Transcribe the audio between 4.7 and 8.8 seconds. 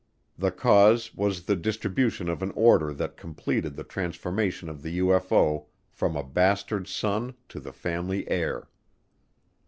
the UFO from a bastard son to the family heir.